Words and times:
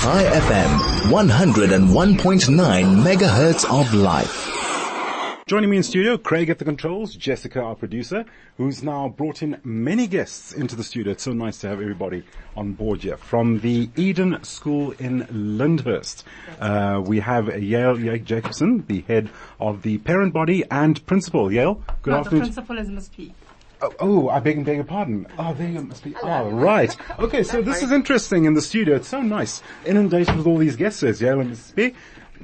High 0.00 0.24
FM, 0.24 0.78
101.9 1.10 3.02
megahertz 3.02 3.64
of 3.68 3.92
life. 3.92 5.44
Joining 5.46 5.70
me 5.70 5.76
in 5.78 5.82
studio, 5.82 6.16
Craig 6.16 6.48
at 6.50 6.58
the 6.58 6.64
controls, 6.64 7.14
Jessica, 7.16 7.60
our 7.60 7.74
producer, 7.74 8.24
who's 8.56 8.82
now 8.82 9.08
brought 9.08 9.42
in 9.42 9.60
many 9.64 10.06
guests 10.06 10.52
into 10.52 10.76
the 10.76 10.84
studio. 10.84 11.12
It's 11.12 11.24
so 11.24 11.32
nice 11.32 11.58
to 11.58 11.68
have 11.68 11.80
everybody 11.80 12.22
on 12.56 12.74
board 12.74 13.02
here. 13.02 13.16
From 13.16 13.58
the 13.60 13.90
Eden 13.96 14.42
School 14.44 14.92
in 14.92 15.26
Lyndhurst, 15.30 16.22
uh, 16.60 17.02
we 17.04 17.18
have 17.18 17.60
Yale 17.60 18.18
Jacobson, 18.18 18.84
the 18.86 19.00
head 19.02 19.28
of 19.58 19.82
the 19.82 19.98
parent 19.98 20.32
body 20.32 20.64
and 20.70 21.04
principal. 21.06 21.52
Yale, 21.52 21.82
good 22.02 22.12
no, 22.12 22.18
afternoon. 22.18 22.38
the 22.38 22.44
principal 22.46 22.78
is 22.78 22.88
Miss 22.88 23.08
P. 23.08 23.34
Oh, 23.80 23.94
oh, 24.00 24.28
I 24.28 24.40
beg, 24.40 24.56
and 24.56 24.66
beg 24.66 24.76
your 24.76 24.84
pardon. 24.84 25.26
Oh, 25.38 25.54
there 25.54 25.68
you 25.68 25.80
must 25.82 26.02
be. 26.02 26.14
Oh, 26.22 26.50
right. 26.50 26.96
Okay, 27.18 27.44
so 27.44 27.62
this 27.62 27.82
is 27.82 27.92
interesting 27.92 28.44
in 28.44 28.54
the 28.54 28.60
studio. 28.60 28.96
It's 28.96 29.08
so 29.08 29.20
nice. 29.22 29.62
Inundated 29.86 30.34
with 30.36 30.46
all 30.46 30.58
these 30.58 30.76
guests, 30.76 31.02
Yale 31.20 31.40
and. 31.40 31.58
P. 31.76 31.94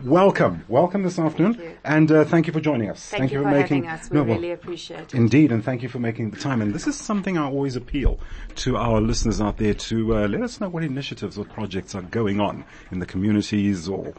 Welcome, 0.02 0.65
welcome 0.66 1.05
this 1.05 1.20
afternoon, 1.20 1.55
you. 1.55 1.77
and 1.84 2.10
uh, 2.10 2.24
thank 2.24 2.48
you 2.48 2.52
for 2.52 2.60
joining 2.60 2.91
us. 2.91 3.09
Thank, 3.09 3.30
you 3.30 3.43
for, 3.43 3.48
making. 3.48 3.84
having 3.84 4.01
us. 4.01 4.10
We 4.10 4.16
No, 4.19 4.24
really 4.24 4.51
appreciate 4.51 5.01
it. 5.01 5.15
Indeed, 5.15 5.52
and 5.52 5.65
thank 5.65 5.84
you 5.84 5.88
for 5.88 6.01
making 6.01 6.30
the 6.30 6.37
time. 6.37 6.60
And 6.60 6.74
this 6.74 6.88
is 6.88 6.97
something 6.97 7.38
I 7.38 7.45
always 7.45 7.77
appeal 7.77 8.19
to 8.57 8.77
our 8.77 9.01
listeners 9.01 9.41
out 9.41 9.59
there 9.59 9.73
to 9.73 10.16
uh, 10.16 10.29
let 10.29 10.43
us 10.43 10.60
know 10.60 10.69
what 10.69 10.82
initiatives 10.82 11.38
or 11.38 11.45
projects 11.45 11.95
are 11.95 12.02
going 12.02 12.41
on 12.41 12.65
in 12.91 12.98
the 12.98 13.07
communities 13.07 13.88
or 13.88 14.12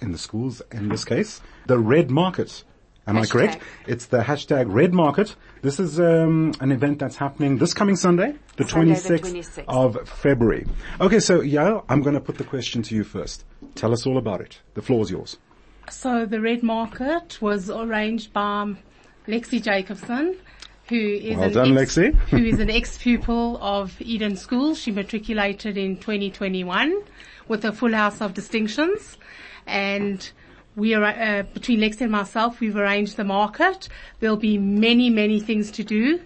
in 0.00 0.12
the 0.12 0.18
schools. 0.18 0.62
In 0.72 0.88
this 0.88 1.04
case, 1.04 1.42
the 1.66 1.78
Red 1.78 2.10
Market. 2.10 2.64
Am 3.10 3.18
I 3.18 3.26
correct? 3.26 3.58
It's 3.88 4.06
the 4.06 4.18
hashtag 4.18 4.66
Red 4.68 4.94
Market. 4.94 5.34
This 5.62 5.80
is 5.80 5.98
um, 5.98 6.54
an 6.60 6.70
event 6.70 7.00
that's 7.00 7.16
happening 7.16 7.58
this 7.58 7.74
coming 7.74 7.96
Sunday, 7.96 8.36
the 8.56 8.68
Sunday 8.68 8.94
the 8.94 9.00
26th, 9.00 9.64
26th. 9.64 9.64
of 9.66 10.08
February. 10.08 10.64
Okay, 11.00 11.18
so 11.18 11.40
Yale, 11.40 11.84
I'm 11.88 12.02
going 12.02 12.14
to 12.14 12.20
put 12.20 12.38
the 12.38 12.44
question 12.44 12.82
to 12.82 12.94
you 12.94 13.02
first. 13.02 13.44
Tell 13.74 13.92
us 13.92 14.06
all 14.06 14.16
about 14.16 14.40
it. 14.40 14.60
The 14.74 14.82
floor 14.82 15.02
is 15.02 15.10
yours. 15.10 15.38
So 15.90 16.24
the 16.24 16.40
red 16.40 16.62
market 16.62 17.42
was 17.42 17.68
arranged 17.68 18.32
by 18.32 18.74
Lexi 19.26 19.60
Jacobson, 19.60 20.36
who 20.88 20.96
is 20.96 21.36
Well 21.36 21.48
an 21.48 21.52
done, 21.52 21.78
ex, 21.78 21.96
Lexi. 21.96 22.14
who 22.30 22.44
is 22.44 22.60
an 22.60 22.70
ex-pupil 22.70 23.58
of 23.60 24.00
Eden 24.00 24.36
School. 24.36 24.76
She 24.76 24.92
matriculated 24.92 25.76
in 25.76 25.96
2021 25.96 26.94
with 27.48 27.64
a 27.64 27.72
full 27.72 27.92
house 27.92 28.20
of 28.20 28.34
distinctions, 28.34 29.18
and 29.66 30.30
we 30.76 30.94
are 30.94 31.04
uh, 31.04 31.42
between 31.54 31.80
Lexi 31.80 32.02
and 32.02 32.12
myself. 32.12 32.60
We've 32.60 32.76
arranged 32.76 33.16
the 33.16 33.24
market. 33.24 33.88
There'll 34.20 34.36
be 34.36 34.58
many, 34.58 35.10
many 35.10 35.40
things 35.40 35.70
to 35.72 35.84
do. 35.84 36.20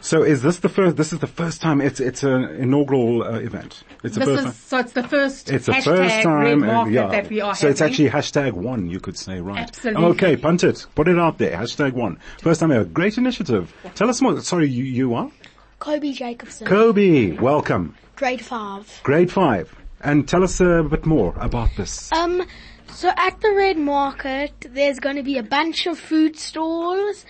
So 0.00 0.22
is 0.22 0.42
this 0.42 0.58
the 0.58 0.68
first, 0.68 0.96
this 0.96 1.12
is 1.12 1.18
the 1.18 1.26
first 1.26 1.60
time 1.60 1.80
it's, 1.80 2.00
it's 2.00 2.22
an 2.22 2.44
inaugural 2.44 3.22
uh, 3.22 3.38
event? 3.38 3.82
It's 4.04 4.16
the 4.16 4.24
This 4.24 4.40
first 4.40 4.48
is 4.48 4.56
so 4.56 4.78
it's 4.78 4.92
the 4.92 5.02
first 5.02 5.50
It's 5.50 5.66
the 5.66 5.74
first 5.74 6.22
time, 6.22 6.60
market 6.60 6.92
yeah. 6.92 7.08
that 7.08 7.28
we 7.28 7.40
are 7.40 7.54
so 7.54 7.68
it's 7.68 7.80
actually 7.80 8.10
hashtag 8.10 8.52
one, 8.52 8.88
you 8.88 9.00
could 9.00 9.18
say, 9.18 9.40
right? 9.40 9.58
Absolutely. 9.58 10.04
Okay, 10.04 10.36
punt 10.36 10.64
it. 10.64 10.86
Put 10.94 11.08
it 11.08 11.18
out 11.18 11.38
there. 11.38 11.56
Hashtag 11.56 11.92
one. 11.94 12.18
First 12.38 12.60
time 12.60 12.72
ever. 12.72 12.84
Great 12.84 13.18
initiative. 13.18 13.74
Tell 13.94 14.08
us 14.08 14.20
more. 14.20 14.40
Sorry, 14.40 14.68
you, 14.68 14.84
you 14.84 15.14
are? 15.14 15.30
Kobe 15.78 16.12
Jacobson, 16.12 16.66
Kobe, 16.66 17.32
welcome. 17.32 17.96
grade 18.14 18.44
five. 18.44 19.00
Grade 19.02 19.32
five. 19.32 19.74
And 20.00 20.28
tell 20.28 20.42
us 20.42 20.60
a 20.60 20.84
bit 20.88 21.06
more 21.06 21.34
about 21.38 21.70
this. 21.76 22.10
Um, 22.12 22.44
so 22.92 23.10
at 23.16 23.40
the 23.40 23.52
Red 23.54 23.78
Market, 23.78 24.52
there's 24.70 24.98
going 25.00 25.16
to 25.16 25.22
be 25.22 25.38
a 25.38 25.42
bunch 25.42 25.86
of 25.86 25.98
food 25.98 26.36
stalls. 26.38 27.24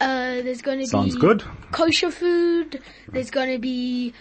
Uh, 0.00 0.42
there's 0.42 0.62
going 0.62 0.78
to 0.78 0.84
be 0.84 0.86
Sounds 0.90 1.16
good. 1.16 1.44
kosher 1.70 2.10
food. 2.10 2.80
There's 3.12 3.30
going 3.30 3.50
to 3.52 3.58
be 3.58 4.12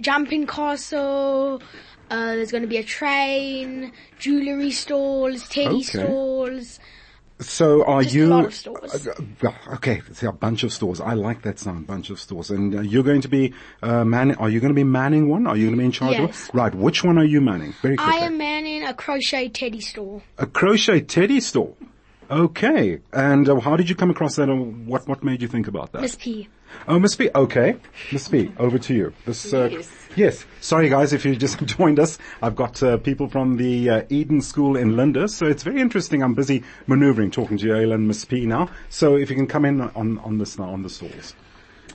jumping 0.00 0.46
castle. 0.46 1.62
Uh, 2.10 2.34
there's 2.34 2.50
going 2.50 2.62
to 2.62 2.68
be 2.68 2.78
a 2.78 2.82
train, 2.82 3.92
jewelry 4.18 4.70
stalls, 4.70 5.48
teddy 5.48 5.76
Okay. 5.76 5.82
stalls. 5.82 6.80
So 7.40 7.84
are 7.84 8.02
Just 8.02 8.14
a 8.14 8.18
you? 8.18 8.26
lot 8.26 8.44
of 8.46 8.54
stores. 8.54 9.06
Uh, 9.06 9.52
okay, 9.74 10.02
it's 10.08 10.22
a 10.24 10.32
bunch 10.32 10.64
of 10.64 10.72
stores. 10.72 11.00
I 11.00 11.14
like 11.14 11.42
that 11.42 11.58
sound, 11.60 11.86
bunch 11.86 12.10
of 12.10 12.18
stores. 12.18 12.50
And 12.50 12.74
uh, 12.74 12.80
you're 12.80 13.04
going 13.04 13.20
to 13.20 13.28
be 13.28 13.54
uh, 13.82 14.04
man. 14.04 14.34
Are 14.36 14.48
you 14.50 14.58
going 14.58 14.70
to 14.70 14.74
be 14.74 14.82
manning 14.84 15.28
one? 15.28 15.46
Are 15.46 15.56
you 15.56 15.66
going 15.66 15.76
to 15.76 15.78
be 15.78 15.84
in 15.84 15.92
charge 15.92 16.16
of 16.18 16.26
Yes. 16.30 16.48
it? 16.48 16.54
Right. 16.54 16.74
Which 16.74 17.04
one 17.04 17.16
are 17.16 17.24
you 17.24 17.40
manning? 17.40 17.74
Very 17.80 17.96
quickly. 17.96 18.20
I 18.22 18.26
am 18.26 18.38
manning 18.38 18.82
a 18.84 18.92
crochet 18.92 19.48
teddy 19.50 19.80
store. 19.80 20.22
A 20.38 20.46
crochet 20.46 21.00
teddy 21.02 21.38
store. 21.40 21.74
Okay. 22.30 23.00
And 23.12 23.48
uh, 23.48 23.60
how 23.60 23.76
did 23.76 23.88
you 23.88 23.94
come 23.96 24.10
across 24.10 24.36
that? 24.36 24.48
Or 24.48 24.56
what 24.56 25.08
what 25.08 25.24
made 25.24 25.40
you 25.42 25.48
think 25.48 25.68
about 25.68 25.92
that? 25.92 26.02
Miss 26.02 26.14
P. 26.14 26.48
Oh, 26.86 26.98
Miss 26.98 27.16
P. 27.16 27.30
Okay, 27.34 27.76
Miss 28.12 28.28
P. 28.28 28.52
Over 28.58 28.78
to 28.78 28.94
you. 28.94 29.12
This. 29.24 29.52
Uh, 29.52 29.68
Yes. 29.72 29.90
Yes. 30.16 30.44
Sorry, 30.60 30.88
guys, 30.88 31.12
if 31.12 31.24
you 31.24 31.36
just 31.36 31.64
joined 31.64 31.98
us. 32.00 32.18
I've 32.42 32.56
got 32.56 32.82
uh, 32.82 32.96
people 32.98 33.28
from 33.28 33.56
the 33.56 33.88
uh, 33.90 34.02
Eden 34.08 34.40
School 34.42 34.76
in 34.76 34.96
Lyndhurst, 34.96 35.36
so 35.36 35.46
it's 35.46 35.62
very 35.62 35.80
interesting. 35.80 36.22
I'm 36.22 36.34
busy 36.34 36.64
manoeuvring, 36.86 37.30
talking 37.30 37.56
to 37.58 37.66
Yale 37.66 37.92
and 37.92 38.08
Miss 38.08 38.24
P 38.24 38.44
now. 38.44 38.68
So 38.88 39.16
if 39.16 39.30
you 39.30 39.36
can 39.36 39.46
come 39.46 39.64
in 39.64 39.80
on 39.80 40.18
on 40.18 40.38
this 40.38 40.58
now 40.58 40.70
on 40.70 40.82
the 40.82 40.90
stalls. 40.90 41.34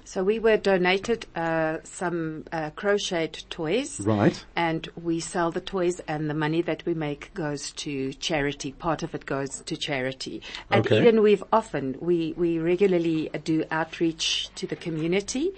So 0.05 0.23
we 0.23 0.39
were 0.39 0.57
donated 0.57 1.25
uh, 1.35 1.77
some 1.83 2.45
uh, 2.51 2.71
crocheted 2.71 3.45
toys. 3.49 3.99
Right. 3.99 4.43
And 4.55 4.87
we 5.01 5.19
sell 5.19 5.51
the 5.51 5.61
toys 5.61 5.99
and 6.07 6.29
the 6.29 6.33
money 6.33 6.61
that 6.63 6.85
we 6.85 6.93
make 6.93 7.33
goes 7.33 7.71
to 7.73 8.13
charity. 8.13 8.71
Part 8.71 9.03
of 9.03 9.13
it 9.15 9.25
goes 9.25 9.61
to 9.61 9.77
charity. 9.77 10.41
And 10.69 10.85
Okay. 10.85 11.01
Eden 11.01 11.21
we've 11.21 11.43
often, 11.51 11.97
we, 11.99 12.33
we 12.37 12.59
regularly 12.59 13.29
do 13.43 13.63
outreach 13.71 14.49
to 14.55 14.67
the 14.67 14.75
community. 14.75 15.51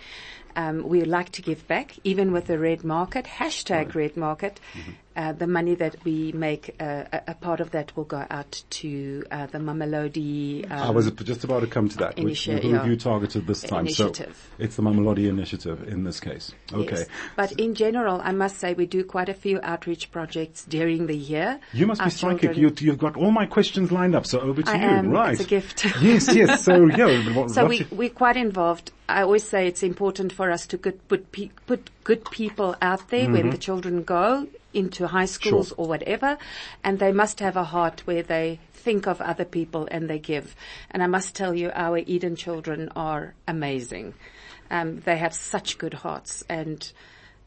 Um, 0.56 0.84
we 0.88 1.03
like 1.03 1.31
to 1.34 1.41
give 1.41 1.68
back, 1.68 1.95
even 2.03 2.31
with 2.31 2.47
the 2.47 2.57
red 2.57 2.84
market, 2.84 3.25
hashtag 3.25 3.94
red 3.94 4.16
market. 4.16 4.59
Mm-hmm. 4.74 4.91
Uh, 5.16 5.31
the 5.31 5.48
money 5.48 5.76
that 5.76 5.96
we 6.03 6.31
make, 6.34 6.76
uh, 6.80 7.03
a, 7.14 7.22
a 7.30 7.34
part 7.36 7.62
of 7.62 7.72
that 7.72 7.96
will 7.96 8.03
go 8.03 8.26
out 8.30 8.62
to 8.70 9.24
uh, 9.31 9.46
the 9.46 9.58
Mamelodi. 9.59 10.66
Um, 10.70 10.78
I 10.78 10.90
was 10.90 11.09
just 11.12 11.44
about 11.44 11.62
to 11.62 11.68
come 11.68 11.88
to 11.90 11.98
that. 11.98 12.18
Which, 12.20 12.48
Initi- 12.48 12.62
who 12.62 12.70
yeah. 12.72 12.86
you 12.86 12.96
targeted 12.98 13.48
this 13.48 13.62
time? 13.62 13.86
Initiative. 13.86 14.36
So 14.58 14.64
it's 14.64 14.75
the 14.75 14.81
Mamelodi 14.84 15.28
initiative 15.30 15.88
in 15.88 16.04
this 16.04 16.20
case. 16.20 16.52
Okay. 16.74 16.96
Yes. 16.98 17.08
But 17.36 17.54
in 17.54 17.75
general, 17.75 18.20
I 18.24 18.31
must 18.34 18.58
say 18.58 18.74
we 18.74 18.86
do 18.86 19.04
quite 19.04 19.30
a 19.30 19.34
few 19.34 19.59
outreach 19.64 20.12
projects 20.12 20.66
during 20.66 21.08
the 21.08 21.16
year. 21.16 21.59
You 21.74 21.88
must 21.88 22.02
Our 22.02 22.08
be 22.08 22.12
psychic. 22.12 22.58
You, 22.58 22.74
you've 22.80 22.98
got 22.98 23.16
all 23.16 23.31
my 23.31 23.46
questions 23.46 23.92
lined 23.92 24.16
up, 24.16 24.25
so 24.25 24.40
over 24.42 24.62
to 24.64 24.70
I 24.72 24.75
you. 24.75 24.81
am. 24.81 25.12
Right. 25.12 25.34
It's 25.34 25.44
a 25.44 25.48
gift. 25.48 25.86
yes, 26.02 26.34
yes. 26.36 26.64
So, 26.64 26.88
yeah. 26.88 27.34
what- 27.34 27.52
So 27.56 27.62
what 27.64 27.70
we, 27.70 27.78
you- 27.80 27.88
we're 27.92 28.09
quite 28.09 28.36
involved. 28.38 28.92
I 29.08 29.22
always 29.22 29.48
say 29.48 29.68
it's 29.68 29.84
important 29.84 30.34
for 30.34 30.50
us 30.52 30.66
to 30.68 30.78
good, 30.78 31.08
put, 31.08 31.31
pe- 31.31 31.52
put 31.68 31.90
good 32.04 32.25
people 32.31 32.75
out 32.81 33.09
there 33.09 33.30
when 33.30 33.52
the 33.52 33.58
children 33.58 34.02
go 34.04 34.48
into 34.75 35.08
high 35.08 35.25
schools. 35.25 35.69
Sure. 35.69 35.78
or 35.78 35.88
whatever, 35.88 36.38
and 36.84 37.00
they 37.00 37.12
must 37.12 37.40
have 37.40 37.56
a 37.56 37.63
heart 37.63 38.02
where 38.06 38.24
they 38.24 38.59
think 38.74 39.08
of 39.08 39.19
other 39.22 39.46
people 39.46 39.88
and 39.90 40.09
they 40.09 40.19
give. 40.19 40.56
And 40.91 41.02
I 41.02 41.08
must 41.08 41.36
tell 41.36 41.56
you, 41.56 41.72
our 41.74 41.97
Eden 41.97 42.36
children 42.36 42.90
are 42.96 43.34
amazing. 43.47 44.13
Um, 44.69 45.00
they 45.00 45.18
have 45.18 45.34
such 45.34 45.78
good 45.78 45.94
hearts 45.94 46.44
and 46.50 46.91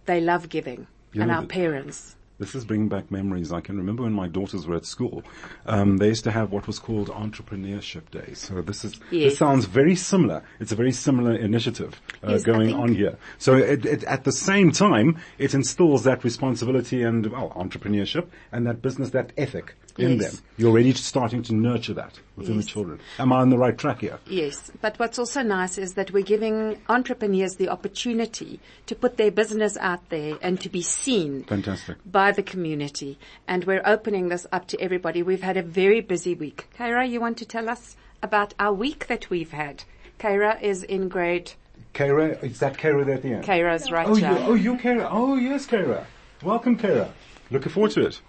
they 0.06 0.20
love 0.20 0.48
giving. 0.48 0.86
You 1.12 1.22
and 1.22 1.30
know, 1.30 1.38
our 1.38 1.46
parents. 1.46 2.16
This 2.38 2.54
is 2.54 2.64
bringing 2.64 2.88
back 2.88 3.10
memories. 3.10 3.52
I 3.52 3.60
can 3.60 3.76
remember 3.76 4.04
when 4.04 4.12
my 4.12 4.28
daughters 4.28 4.64
were 4.64 4.76
at 4.76 4.84
school. 4.86 5.24
Um, 5.66 5.96
they 5.96 6.06
used 6.06 6.22
to 6.22 6.30
have 6.30 6.52
what 6.52 6.68
was 6.68 6.78
called 6.78 7.08
entrepreneurship 7.08 8.12
days. 8.12 8.38
So 8.38 8.62
this 8.62 8.84
is 8.84 9.00
Yes. 9.10 9.32
this 9.32 9.38
sounds 9.38 9.64
very 9.64 9.96
similar. 9.96 10.44
It's 10.60 10.70
a 10.70 10.76
very 10.76 10.92
similar 10.92 11.34
initiative 11.34 12.00
uh, 12.22 12.30
Yes, 12.30 12.44
going 12.44 12.72
on 12.72 12.94
here. 12.94 13.18
So 13.38 13.54
it, 13.54 13.84
it, 13.84 14.04
at 14.04 14.22
the 14.22 14.30
same 14.30 14.70
time, 14.70 15.18
it 15.38 15.52
instills 15.52 16.04
that 16.04 16.22
responsibility 16.22 17.02
and 17.02 17.26
well, 17.26 17.52
entrepreneurship 17.56 18.28
and 18.52 18.64
that 18.68 18.82
business, 18.82 19.10
that 19.10 19.32
ethic 19.36 19.74
in 19.98 20.18
Yes. 20.20 20.32
them. 20.32 20.44
You're 20.56 20.70
already 20.70 20.92
starting 20.94 21.42
to 21.44 21.54
nurture 21.54 21.92
that 21.94 22.18
within 22.36 22.56
the 22.56 22.62
children. 22.62 23.00
Am 23.18 23.32
I 23.32 23.40
on 23.40 23.50
the 23.50 23.58
right 23.58 23.76
track 23.76 24.00
here? 24.00 24.18
Yes, 24.26 24.70
but 24.80 24.98
what's 24.98 25.18
also 25.18 25.42
nice 25.42 25.76
is 25.76 25.94
that 25.94 26.12
we're 26.12 26.22
giving 26.24 26.78
entrepreneurs 26.88 27.56
the 27.56 27.68
opportunity 27.68 28.60
to 28.86 28.94
put 28.94 29.16
their 29.16 29.30
business 29.30 29.76
out 29.78 30.08
there 30.08 30.38
and 30.40 30.60
to 30.60 30.68
be 30.68 30.82
seen 30.82 31.44
Fantastic. 31.44 31.96
by 32.06 32.32
the 32.32 32.42
community. 32.42 33.18
And 33.46 33.64
we're 33.64 33.82
opening 33.84 34.28
this 34.28 34.46
up 34.52 34.66
to 34.68 34.80
everybody. 34.80 35.22
We've 35.22 35.42
had 35.42 35.56
a 35.56 35.62
very 35.62 36.00
busy 36.00 36.34
week. 36.34 36.68
Kaira, 36.78 37.08
you 37.08 37.20
want 37.20 37.36
to 37.38 37.44
tell 37.44 37.68
us 37.68 37.96
about 38.22 38.54
our 38.58 38.72
week 38.72 39.08
that 39.08 39.30
we've 39.30 39.52
had? 39.52 39.84
Kaira 40.18 40.60
is 40.62 40.82
in 40.82 41.08
grade, 41.08 41.52
Kara, 41.92 42.38
is 42.42 42.58
that 42.60 42.76
Kara 42.78 43.04
there 43.04 43.14
at 43.16 43.22
the 43.22 43.32
end? 43.32 43.44
Kaira's 43.44 43.90
right 43.90 44.06
Oh, 44.06 44.16
you, 44.16 44.26
oh, 44.26 44.54
you 44.54 44.76
Kara. 44.78 45.08
Oh, 45.10 45.36
yes, 45.36 45.66
Kara. 45.66 46.06
Welcome, 46.42 46.76
Kara. 46.76 47.12
Looking 47.50 47.72
forward 47.72 47.92
to 47.92 48.06
it. 48.06 48.20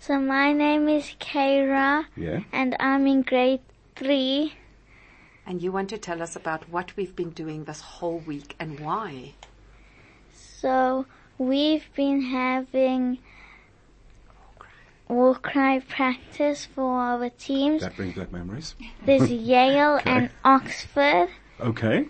So 0.00 0.18
my 0.18 0.54
name 0.54 0.88
is 0.88 1.14
Kaira 1.20 2.06
Yeah. 2.16 2.40
and 2.52 2.74
I'm 2.80 3.06
in 3.06 3.20
grade 3.20 3.60
three. 3.96 4.54
And 5.44 5.60
you 5.60 5.72
want 5.72 5.90
to 5.90 5.98
tell 5.98 6.22
us 6.22 6.34
about 6.34 6.70
what 6.70 6.96
we've 6.96 7.14
been 7.14 7.30
doing 7.30 7.64
this 7.64 7.82
whole 7.82 8.18
week 8.20 8.56
and 8.58 8.80
why? 8.80 9.34
So 10.32 11.04
we've 11.36 11.84
been 11.94 12.22
having 12.22 13.18
war 15.06 15.34
cry 15.34 15.80
practice 15.80 16.64
for 16.64 16.98
our 16.98 17.28
teams. 17.28 17.82
That 17.82 17.94
brings 17.94 18.14
back 18.14 18.32
memories. 18.32 18.74
There's 19.04 19.30
Yale 19.30 20.00
and 20.06 20.30
Oxford. 20.42 21.28
Okay. 21.60 22.06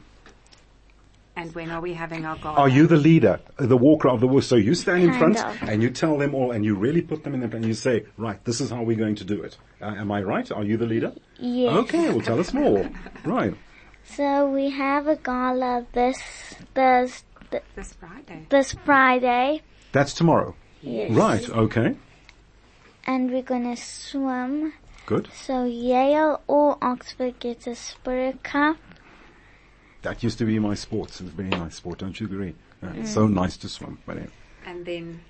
And 1.40 1.54
when 1.54 1.70
are 1.70 1.80
we 1.80 1.94
having 1.94 2.26
our 2.26 2.36
gala? 2.36 2.58
Are 2.58 2.68
you 2.68 2.86
the 2.86 2.98
leader, 2.98 3.40
the 3.56 3.76
walker 3.78 4.08
of 4.10 4.20
the 4.20 4.26
woods? 4.26 4.46
So 4.46 4.56
you 4.56 4.74
stand 4.74 5.02
in 5.04 5.14
front 5.14 5.42
of. 5.42 5.62
and 5.62 5.82
you 5.82 5.88
tell 5.88 6.18
them 6.18 6.34
all 6.34 6.52
and 6.52 6.66
you 6.66 6.74
really 6.74 7.00
put 7.00 7.24
them 7.24 7.32
in 7.32 7.40
the, 7.40 7.56
and 7.56 7.64
you 7.64 7.72
say, 7.72 8.04
right, 8.18 8.44
this 8.44 8.60
is 8.60 8.68
how 8.68 8.82
we're 8.82 8.98
going 8.98 9.14
to 9.14 9.24
do 9.24 9.42
it. 9.42 9.56
Uh, 9.80 9.86
am 9.86 10.12
I 10.12 10.22
right? 10.22 10.52
Are 10.52 10.64
you 10.64 10.76
the 10.76 10.84
leader? 10.84 11.14
Yes. 11.38 11.72
Okay, 11.74 12.10
well 12.10 12.20
tell 12.20 12.38
us 12.38 12.52
more. 12.52 12.90
Right. 13.24 13.54
So 14.04 14.50
we 14.50 14.68
have 14.68 15.06
a 15.08 15.16
gala 15.16 15.86
this 15.92 16.20
this 16.74 17.24
this 17.74 17.94
Friday? 17.94 18.46
this 18.50 18.72
Friday, 18.84 19.62
That's 19.92 20.12
tomorrow. 20.12 20.54
Yes. 20.82 21.10
Right, 21.12 21.48
okay. 21.48 21.96
and 23.06 23.30
we're 23.30 23.42
gonna 23.42 23.76
swim. 23.76 24.74
Good. 25.06 25.28
So 25.34 25.64
Yale 25.64 26.42
or 26.46 26.76
Oxford 26.82 27.38
gets 27.40 27.66
a 27.66 27.74
Spirit 27.74 28.42
Cup. 28.42 28.76
That 30.02 30.22
used 30.22 30.38
to 30.38 30.44
be 30.46 30.58
my 30.58 30.74
sport. 30.74 31.10
It's 31.10 31.20
a 31.20 31.24
very 31.24 31.48
nice 31.48 31.76
sport, 31.76 31.98
don't 31.98 32.18
you 32.18 32.26
agree? 32.26 32.54
Uh, 32.82 32.88
it's 32.96 33.12
so 33.12 33.26
nice 33.26 33.56
to 33.58 33.68
swim. 33.68 33.98
But 34.06 34.16
anyway. 34.16 34.32
And 34.66 34.86
then 34.86 35.20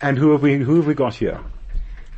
And 0.00 0.18
who 0.18 0.32
have 0.32 0.42
we, 0.42 0.58
who 0.58 0.76
have 0.76 0.86
we 0.86 0.94
got 0.94 1.14
here? 1.14 1.40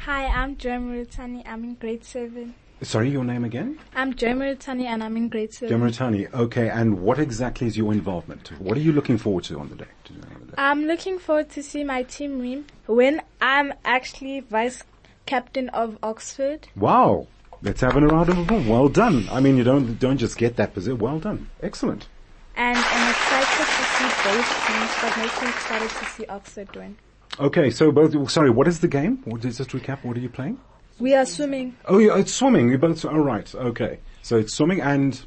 Hi, 0.00 0.26
I'm 0.26 0.56
Joy 0.56 0.70
Muritani. 0.78 1.46
I'm 1.46 1.62
in 1.62 1.74
grade 1.74 2.04
seven. 2.04 2.54
Sorry, 2.82 3.10
your 3.10 3.24
name 3.24 3.44
again? 3.44 3.78
I'm 3.94 4.14
Joy 4.14 4.28
Muritani 4.32 4.84
and 4.86 5.04
I'm 5.04 5.16
in 5.16 5.28
grade 5.28 5.52
seven. 5.52 5.78
Demeritani. 5.78 6.32
Okay, 6.32 6.70
and 6.70 7.00
what 7.02 7.18
exactly 7.18 7.66
is 7.66 7.76
your 7.76 7.92
involvement? 7.92 8.48
What 8.58 8.76
are 8.76 8.80
you 8.80 8.92
looking 8.92 9.18
forward 9.18 9.44
to 9.44 9.60
on 9.60 9.68
the 9.68 9.76
day? 9.76 9.84
On 10.08 10.40
the 10.40 10.46
day? 10.46 10.54
I'm 10.56 10.86
looking 10.86 11.18
forward 11.18 11.50
to 11.50 11.62
see 11.62 11.84
my 11.84 12.02
team 12.04 12.38
win 12.38 12.64
when 12.86 13.20
I'm 13.40 13.74
actually 13.84 14.40
vice 14.40 14.82
captain 15.26 15.68
of 15.68 15.98
Oxford. 16.02 16.68
Wow. 16.74 17.26
Let's 17.62 17.80
have 17.82 17.96
a 17.96 18.00
round 18.00 18.28
of 18.30 18.38
applause. 18.38 18.66
Well 18.66 18.88
done. 18.88 19.28
I 19.30 19.40
mean, 19.40 19.56
you 19.56 19.64
don't, 19.64 19.98
don't 19.98 20.16
just 20.16 20.38
get 20.38 20.56
that 20.56 20.72
position. 20.72 20.98
Well 20.98 21.18
done. 21.18 21.48
Excellent. 21.62 22.08
And 22.56 22.76
I'm 22.76 23.10
excited 23.10 23.66
to 23.66 23.84
see 23.84 24.28
both 24.28 24.66
teams, 24.66 24.90
but 25.02 25.16
mostly 25.18 25.48
excited 25.48 25.90
to 25.90 26.04
see 26.06 26.26
Oxford 26.26 26.74
win. 26.76 26.96
Okay, 27.38 27.70
so 27.70 27.92
both, 27.92 28.30
sorry, 28.30 28.50
what 28.50 28.66
is 28.66 28.80
the 28.80 28.88
game? 28.88 29.20
What 29.24 29.44
is 29.44 29.58
just 29.58 29.70
recap? 29.70 30.02
What 30.04 30.16
are 30.16 30.20
you 30.20 30.28
playing? 30.28 30.58
We 30.98 31.14
are 31.14 31.24
swimming. 31.26 31.76
Oh, 31.86 31.98
yeah, 31.98 32.16
it's 32.18 32.32
swimming. 32.32 32.70
You 32.70 32.78
both, 32.78 33.04
all 33.04 33.20
right. 33.20 33.54
Okay. 33.54 34.00
So 34.22 34.36
it's 34.36 34.52
swimming 34.52 34.80
and 34.80 35.20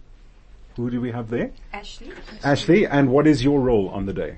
who 0.75 0.89
do 0.89 1.00
we 1.01 1.12
have 1.12 1.29
there? 1.29 1.51
Ashley. 1.71 2.12
Ashley, 2.44 2.88
and 2.88 3.09
what 3.09 3.25
is 3.27 3.44
your 3.44 3.59
role 3.59 3.89
on 3.89 4.06
the 4.06 4.13
day? 4.13 4.38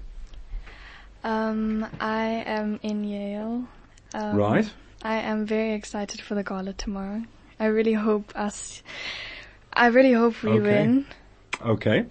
Um, 1.24 1.86
I 2.00 2.44
am 2.46 2.80
in 2.84 3.04
Yale. 3.04 3.66
Um, 4.14 4.36
Right. 4.36 4.72
I 5.02 5.16
am 5.18 5.46
very 5.46 5.74
excited 5.74 6.22
for 6.22 6.36
the 6.36 6.44
gala 6.44 6.74
tomorrow. 6.74 7.24
I 7.60 7.66
really 7.66 7.94
hope 7.94 8.32
us. 8.36 8.84
I 9.74 9.88
really 9.88 10.14
hope 10.14 10.42
we 10.44 10.52
Okay. 10.52 10.62
win. 10.62 11.06
Okay. 11.62 12.06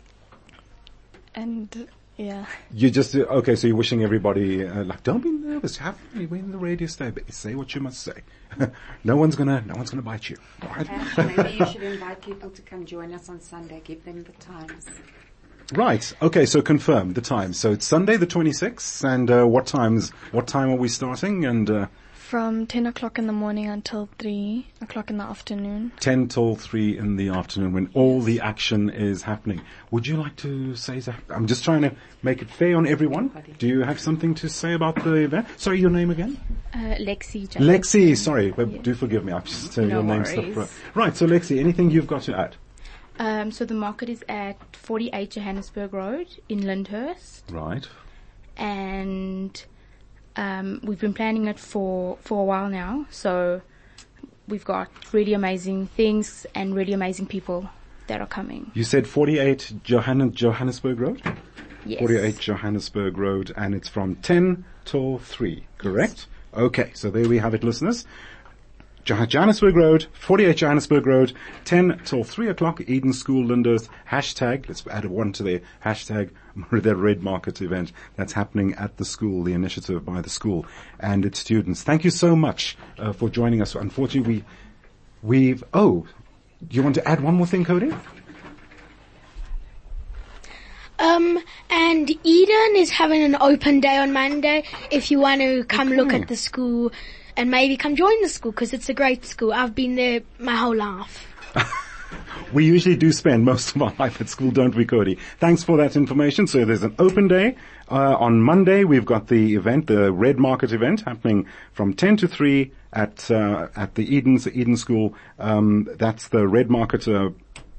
And 1.35 1.89
yeah, 2.17 2.47
You 2.73 2.91
just, 2.91 3.15
okay, 3.17 3.57
so 3.57 3.67
you're 3.67 3.77
wishing 3.77 4.05
everybody, 4.05 4.65
uh, 4.65 4.85
like, 4.85 5.03
don't 5.03 5.21
be 5.21 5.31
nervous. 5.31 5.77
Have 5.79 5.97
fun. 5.97 6.29
We're 6.31 6.39
in 6.39 6.53
the 6.53 6.59
radio 6.59 6.87
station, 6.87 7.13
but 7.15 7.33
say 7.33 7.55
what 7.57 7.75
you 7.75 7.81
must 7.81 8.01
say. 8.01 8.23
no 9.05 9.17
one's 9.17 9.35
gonna, 9.35 9.63
no 9.67 9.75
one's 9.75 9.91
gonna 9.91 10.03
bite 10.03 10.31
you. 10.31 10.37
All 10.63 10.69
right. 10.69 10.89
And 11.19 11.37
maybe 11.37 11.59
you 11.59 11.67
should 11.67 11.83
invite 11.83 12.23
people 12.23 12.51
to 12.51 12.63
come 12.63 12.87
join 12.87 13.13
us 13.13 13.29
on 13.29 13.41
Sunday. 13.41 13.83
Give 13.85 14.05
them 14.05 14.23
the 14.23 14.33
times. 14.33 14.87
Right. 15.73 16.13
Okay. 16.23 16.47
So 16.47 16.63
confirm 16.63 17.15
the 17.15 17.21
time. 17.21 17.53
So 17.53 17.73
it's 17.73 17.87
Sunday 17.87 18.17
the 18.17 18.27
26th, 18.29 19.03
and 19.03 19.31
uh, 19.31 19.45
what 19.45 19.67
times? 19.67 20.11
What 20.31 20.47
time 20.47 20.71
are 20.71 20.77
we 20.77 20.89
starting? 20.89 21.45
And 21.47 21.69
uh, 21.69 21.87
from 22.35 22.67
10 22.67 22.89
o'clock 22.89 23.17
in 23.17 23.29
the 23.29 23.33
morning 23.33 23.69
until 23.69 24.09
3 24.19 24.67
o'clock 24.81 25.09
in 25.09 25.19
the 25.19 25.23
afternoon. 25.23 25.93
10 26.01 26.27
till 26.27 26.57
3 26.57 26.99
in 26.99 27.15
the 27.15 27.29
afternoon 27.29 27.73
when 27.73 27.89
all 27.95 28.21
the 28.21 28.41
action 28.41 28.91
is 28.91 29.23
happening. 29.23 29.61
Would 29.93 30.09
you 30.09 30.17
like 30.17 30.35
to 30.39 30.75
say 30.75 30.99
that? 30.99 31.15
I'm 31.31 31.47
just 31.47 31.63
trying 31.63 31.83
to 31.83 31.95
make 32.25 32.43
it 32.43 32.51
fair 32.51 32.77
on 32.77 32.89
everyone. 32.89 33.31
Do 33.61 33.69
you 33.69 33.83
have 33.83 34.01
something 34.01 34.35
to 34.35 34.49
say 34.49 34.73
about 34.73 34.97
the 35.05 35.13
event? 35.15 35.47
Sorry, 35.59 35.79
your 35.79 35.91
name 35.91 36.11
again? 36.11 36.41
Uh, 36.75 36.97
Lexi. 36.99 37.49
Jacob. 37.49 37.63
Lexi. 37.69 38.17
Sorry, 38.17 38.51
but 38.51 38.83
do 38.83 38.95
forgive 38.95 39.25
me. 39.25 39.33
I've 39.33 39.45
just 39.45 39.79
uh, 39.79 39.83
No 39.83 39.89
your 39.89 40.03
name 40.03 40.25
slipped. 40.25 40.57
worries. 40.57 40.57
Right. 40.57 40.97
right. 40.97 41.17
So 41.17 41.29
Lexi, 41.29 41.61
anything 41.61 41.93
you've 41.93 42.09
got 42.09 42.23
to 42.23 42.37
add? 42.37 42.57
Um, 43.21 43.53
so 43.53 43.65
the 43.65 43.75
market 43.75 44.09
is 44.09 44.25
at 44.29 44.57
48 44.75 45.31
Johannesburg 45.31 45.93
Road 45.95 46.27
in 46.49 46.63
Lyndhurst, 46.63 47.45
Right. 47.53 47.87
and 48.57 49.65
um, 50.37 50.81
we've 50.83 51.01
been 51.01 51.15
planning 51.15 51.47
it 51.47 51.59
for 51.59 52.17
for 52.21 52.41
a 52.41 52.45
while 52.45 52.69
now. 52.69 53.07
So 53.11 53.63
we've 54.49 54.65
got 54.65 54.89
really 55.13 55.33
amazing 55.35 55.87
things 55.89 56.47
and 56.55 56.75
really 56.75 56.93
amazing 56.93 57.27
people 57.27 57.69
that 58.07 58.21
are 58.21 58.27
coming. 58.27 58.71
You 58.75 58.85
said 58.85 59.07
48 59.07 59.73
Johann- 59.85 60.33
Johannesburg 60.35 61.01
Road? 61.01 61.23
Yes. 61.87 62.01
48 62.01 62.39
Johannesburg 62.39 63.19
Road, 63.19 63.53
and 63.57 63.75
it's 63.75 63.89
from 63.89 64.17
10 64.17 64.65
till 64.85 65.19
3, 65.19 65.67
correct? 65.79 66.27
Okay, 66.55 66.91
so 66.95 67.11
there 67.11 67.29
we 67.29 67.39
have 67.39 67.53
it, 67.55 67.63
listeners. 67.65 68.07
Jo- 69.05 69.27
Johannesburg 69.27 69.77
Road, 69.77 70.07
48 70.15 70.57
Johannesburg 70.57 71.07
Road, 71.07 71.35
10 71.67 72.01
till 72.07 72.25
3 72.25 72.49
o'clock, 72.49 72.81
Eden 72.89 73.13
School, 73.13 73.45
Lyndhurst, 73.45 73.91
hashtag, 74.11 74.67
let's 74.67 74.87
add 74.87 75.05
one 75.05 75.31
to 75.33 75.43
the 75.43 75.61
hashtag 75.85 76.31
the 76.73 76.97
Red 76.97 77.23
Market 77.23 77.61
event 77.61 77.93
that's 78.17 78.33
happening 78.33 78.75
at 78.75 78.97
the 78.97 79.05
school, 79.05 79.43
the 79.43 79.53
initiative 79.53 80.05
by 80.07 80.23
the 80.23 80.31
school 80.31 80.65
and 80.99 81.27
its 81.27 81.39
students. 81.39 81.83
Thank 81.83 82.05
you 82.05 82.11
so 82.11 82.35
much 82.35 82.79
uh, 82.99 83.13
for 83.13 83.29
joining 83.29 83.61
us. 83.61 83.75
Unfortunately, 83.75 84.43
we, 85.23 85.49
we've, 85.51 85.65
oh, 85.75 86.07
do 86.67 86.77
you 86.77 86.83
want 86.83 86.95
to 86.95 87.07
add 87.07 87.21
one 87.21 87.35
more 87.35 87.47
thing, 87.47 87.65
Cody? 87.65 87.93
Um, 90.99 91.39
and 91.69 92.11
Eden 92.23 92.77
is 92.77 92.89
having 92.89 93.23
an 93.23 93.37
open 93.39 93.81
day 93.81 93.99
on 93.99 94.13
Monday. 94.13 94.65
If 94.91 95.11
you 95.11 95.19
want 95.19 95.43
to 95.43 95.65
come 95.65 95.91
look 95.91 96.15
at 96.15 96.29
the 96.29 96.37
school 96.37 96.93
and 97.37 97.51
maybe 97.51 97.77
come 97.77 97.97
join 97.97 98.21
the 98.23 98.29
school 98.29 98.53
because 98.53 98.73
it's 98.73 98.89
a 98.89 98.95
great 98.95 99.25
school. 99.25 99.53
I've 99.53 99.75
been 99.75 99.97
there 99.97 100.21
my 100.39 100.57
whole 100.57 100.77
life. 100.77 101.27
We 102.53 102.65
usually 102.65 102.97
do 102.97 103.11
spend 103.11 103.45
most 103.45 103.75
of 103.75 103.83
our 103.83 103.93
life 103.99 104.21
at 104.21 104.29
school, 104.29 104.53
don't 104.53 104.75
we, 104.77 104.85
Cody? 104.85 105.19
Thanks 105.41 105.65
for 105.65 105.77
that 105.79 105.97
information. 105.97 106.47
So 106.47 106.65
there's 106.65 106.85
an 106.85 106.95
open 107.01 107.27
day. 107.27 107.57
Uh, 107.91 108.17
on 108.17 108.41
Monday, 108.41 108.85
we've 108.85 109.05
got 109.05 109.27
the 109.27 109.57
event, 109.57 109.89
the 109.89 110.13
Red 110.13 110.39
Market 110.39 110.73
event, 110.73 111.01
happening 111.01 111.47
from 111.73 111.95
10 111.95 112.19
to 112.19 112.29
3 112.29 112.71
at, 112.93 113.31
uh, 113.31 113.69
at 113.75 113.97
the 113.97 114.17
Eden's, 114.17 114.47
Eden 114.47 114.77
School. 114.77 115.15
Um, 115.39 115.89
that's 115.97 116.29
the 116.29 116.47
Red 116.47 116.71
Market, 116.71 117.09
uh, 117.09 117.31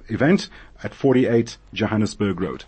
event 0.10 0.50
at 0.84 0.94
48 0.94 1.58
Johannesburg 1.74 2.42
Road. 2.42 2.66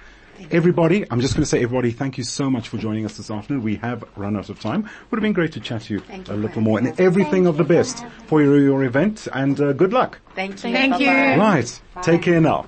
Everybody, 0.52 1.06
I'm 1.10 1.20
just 1.22 1.34
going 1.34 1.44
to 1.44 1.50
say 1.50 1.62
everybody, 1.64 1.92
thank 1.92 2.18
you 2.18 2.24
so 2.24 2.50
much 2.50 2.70
for 2.70 2.78
joining 2.78 3.06
us 3.06 3.18
this 3.18 3.30
afternoon. 3.32 3.64
We 3.64 3.76
have 3.78 4.04
run 4.16 4.38
out 4.38 4.50
of 4.50 4.60
time. 4.60 4.84
Would 5.10 5.18
have 5.18 5.22
been 5.22 5.34
great 5.34 5.52
to 5.54 5.60
chat 5.60 5.82
to 5.84 5.96
you 5.96 6.00
Thank 6.02 6.30
a 6.30 6.34
you 6.34 6.40
little 6.40 6.62
more 6.62 6.80
and 6.80 6.88
us. 6.90 7.00
everything 7.00 7.48
of 7.48 7.58
the 7.58 7.64
best 7.64 8.04
for 8.28 8.42
your, 8.42 8.60
your 8.60 8.84
event 8.84 9.28
and 9.34 9.60
uh, 9.60 9.74
good 9.74 9.94
luck. 9.94 10.20
Thank 10.36 10.64
you. 10.64 10.72
Thank 10.72 11.00
you. 11.00 11.08
Bye-bye. 11.08 11.38
Right. 11.38 11.82
Take 12.02 12.22
care 12.24 12.42
now. 12.42 12.66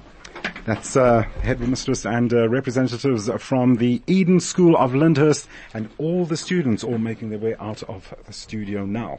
That's 0.65 0.95
uh, 0.95 1.23
headmistress 1.41 2.05
and 2.05 2.31
uh, 2.31 2.47
representatives 2.47 3.27
from 3.39 3.77
the 3.77 4.03
Eden 4.05 4.39
School 4.39 4.77
of 4.77 4.93
Lyndhurst 4.93 5.47
and 5.73 5.89
all 5.97 6.25
the 6.25 6.37
students 6.37 6.83
all 6.83 6.99
making 6.99 7.29
their 7.29 7.39
way 7.39 7.55
out 7.59 7.81
of 7.83 8.13
the 8.27 8.33
studio 8.33 8.85
now. 8.85 9.17